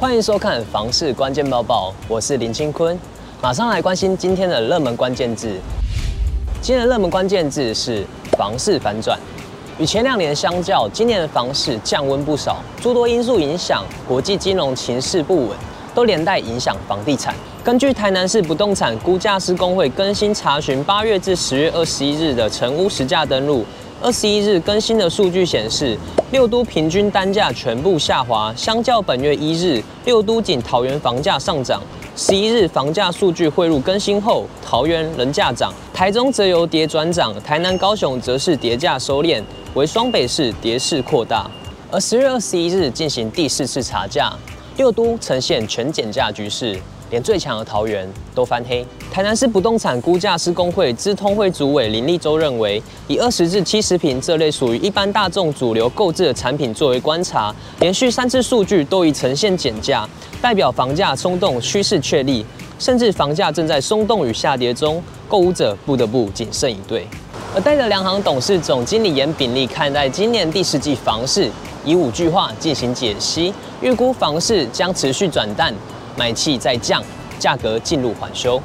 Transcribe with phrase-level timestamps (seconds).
[0.00, 2.96] 欢迎收看《房市关键报报》，我是林清坤，
[3.42, 5.50] 马上来关心今天的热门关键字。
[6.60, 8.06] 今天的热门关键字是
[8.38, 9.18] 房市反转。
[9.76, 15.58] 与前两年相较，今年的房市降温不少，诸多因素影响，国际金融情势不稳，
[15.96, 17.34] 都连带影响房地产。
[17.64, 23.64] 根据台南市不动产估价师公会更新查询八月至十月二十一日的成屋实价登录。
[24.00, 25.98] 二十一日更新的数据显示，
[26.30, 31.82] 六都平均单价全部下滑，相较本月一日，六都仅桃园房价上涨。
[32.14, 39.42] 十一日房价数据汇入更新后，桃园仍价涨，台中则由跌转涨，台南、高雄则是跌价收敛，
[39.74, 41.50] 为双北市跌势扩大。
[41.90, 44.32] 而十月二十一日进行第四次查价，
[44.76, 46.78] 六都呈现全减价局势。
[47.10, 48.86] 连最强的桃园都翻黑。
[49.10, 60.08] 台南市不动产估价师公会资通会主委林立洲认为，以二十至七十坪这类属于一般大众主流购置的产品作为观察，连续三次数据都已呈现减价，
[60.40, 62.44] 代表房价松动趋势确立，
[62.78, 67.06] 甚至房价正在松动与下跌中，购屋者不得不谨慎以对。
[67.54, 71.50] 而戴德梁行董事总经理严炳立看待今年第四季房市，
[71.84, 75.72] 以五句话进行解析，预估房市将持续转淡。
[76.18, 77.00] 买气在降，
[77.38, 78.60] 价格进入缓修。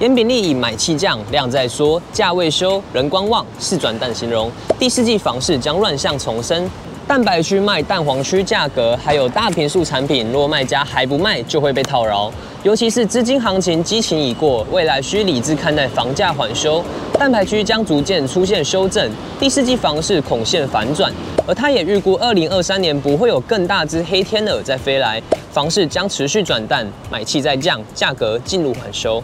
[0.00, 4.50] 严炳利以买气降，量在缩，价未修，人观望，势转淡形容。
[4.78, 6.68] 第四季房市将乱象重生，
[7.06, 12.32] 蛋白区卖蛋黄区价格，还有大坪数产品，若卖家还不卖，就会被套牢。
[12.62, 16.82] 尤其是资金行情激情已过，未来需理智看待房价缓修，
[17.18, 19.10] 蛋白区将逐渐出现修正。
[19.38, 21.12] 第四季房市恐现反转，
[21.46, 25.22] 而他也预估二零二三年不会有更大只黑天鹅再飞来。
[25.52, 29.22] 房市将持续转淡，买气在降，价格进入缓修。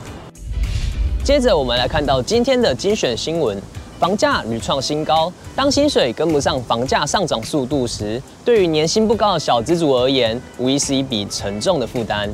[1.24, 3.56] 接着我们来看到今天的精选新闻：
[4.00, 12.26] 房价屡创新高，当薪水跟不上房价上涨速度时，对于年薪不高的小资族而言，无疑是一笔沉重的负担。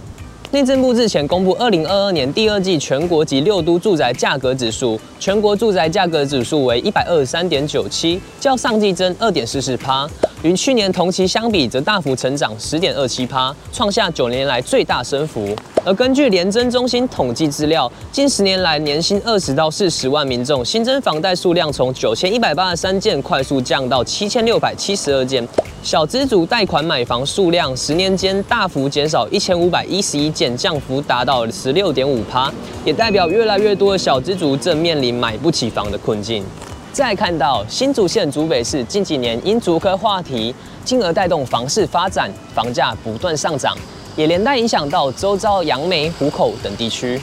[0.53, 10.09] 内政部日前公布二零二二年第二季全国及六都住宅价格指数，全国住宅价格指数为一百二十三点九七，较上季增二点四四趴。
[10.43, 15.55] 与去年同期相比，则大幅成长十点二七趴，创下九年来最大升幅。
[15.85, 25.47] 而根据联征中心统计资料，近十年来年薪二十到四十万民众新增房贷数量从九千一百八十三件快速降到七千六百七十二件，
[25.83, 32.53] 小资族贷款买房数量十年间大幅减少一千五百一十一减，降幅达到十六点五趴，
[32.85, 36.45] 也代表越来越多的小资族正面临买不起房的困境。
[36.93, 40.55] 再看到新竹县竹北市近几年因竹科话题，
[40.85, 43.75] 进而带动房市发展，房价不断上涨，
[44.15, 47.19] 也连带影响到周遭杨梅、湖口等地区。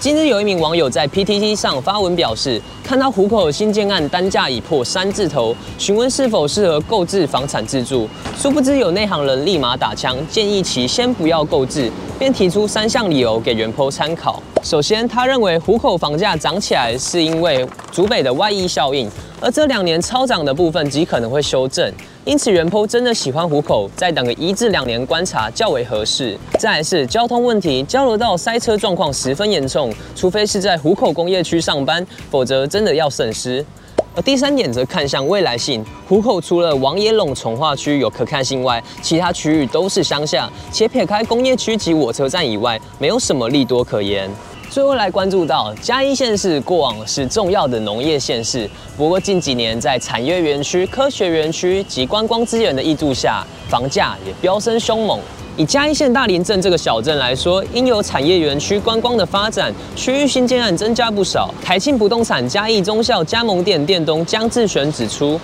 [0.00, 8.06] 今日有一名网友在 PTT 上发文表示，看到湖口新建案单价已破三字头，询问是否适合购置房产自住，
[8.36, 14.42] 殊不知有内行人立马打枪，建议其先不要购置，便提出三项理由给原 PO 参考。
[14.62, 19.08] 首先，他认为湖口房价涨起来是因为竹北的外溢效应，
[19.40, 21.90] 而这两年超涨的部分极可能会修正，
[22.24, 26.38] 因此原 p 真的喜欢湖口，再等个一至两年观察较为合适。
[26.58, 33.62] 再来是交通问题，交流道塞车状况十分严重，除非是在湖口工业区上班，否则真的要慎思。
[34.16, 44.30] 而第三点则看向未来性，湖口除了王爷陇重划区有可看性外，其他区域都是乡下，且撇开工业区及火车站以外，没有什么利多可言。
[44.74, 55.20] 最后来关注到嘉义县市过往是重要的农业县市，不过近几年在产业园区、科学园区及观光资源的挹注下，房价也飙升凶猛。
[55.56, 61.54] 以嘉义县大林镇这个小镇来说，因有产业园区观光的发展，区域新建案增加不少。
[61.62, 65.40] 台庆不动产嘉义中校加盟店店东江志璇指出。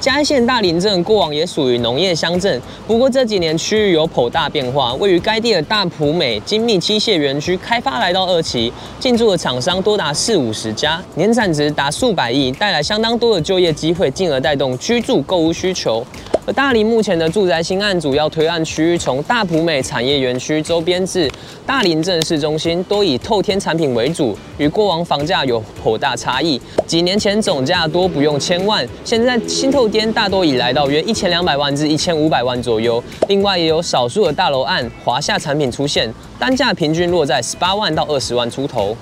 [0.00, 4.94] 嘉义县大林镇过往也属于农业乡镇，不过这几年区域有颇大变化。
[4.94, 16.06] 位于该地的大埔美精密机械园区开发来到二期，进驻的厂商多达四五十家，年产值达数百亿，带来相当多的就业机会，进而带动居住购物需求。
[16.48, 21.30] 而大林目前的住宅新案主要推案区域，从大埔美产业园区周边至
[21.66, 26.58] 大林镇市中心，多以透天产品为主，与过往房价有颇大差异。
[26.86, 33.04] 几年前总价多不用千万，现在新透天大多已来到约一千两百万至一千五百万左右。
[33.28, 38.96] 另外也有少数的大楼案、华夏产品出现，单价平均落在十八万到二十万出头。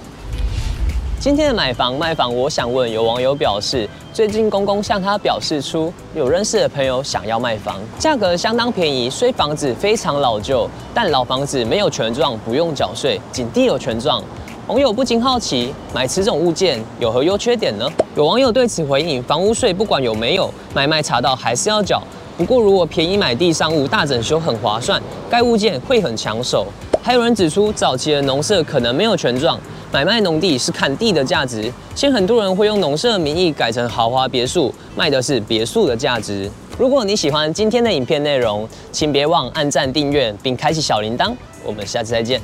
[1.19, 14.23] 今天的买房卖房，我想问，有网友表示，最近公公向他表示出有认识的朋友想要卖房，价格相当便宜，虽房子非常老旧，但老房子没有权状，不用缴税，仅地有权状。
[14.69, 17.91] 网友不禁好奇，买此种物件有何优缺点呢？
[18.15, 22.01] 有网友对此回应：房屋税不管有没有，买卖查到还是要缴。
[22.37, 26.67] 不过如果便宜买地上物大整修很划算，该物件会很抢手。
[27.03, 29.59] 还有人指出，早期的农舍可能没有权状，
[29.93, 31.73] 买卖农地是看地的价值。
[31.95, 36.51] 现很多人会用农舍的名义改成豪华别墅，卖的是别墅的价值。
[36.79, 41.35] 如果你喜欢今天的影片内容，请别忘按赞、订阅并开启小铃铛。
[41.65, 42.41] 我们下次再见。